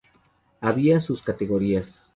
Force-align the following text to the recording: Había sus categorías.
Había 0.61 0.99
sus 0.99 1.21
categorías. 1.21 1.99